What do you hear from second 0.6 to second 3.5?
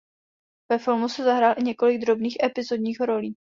Ve filmu si zahrál i několik drobných epizodních rolí.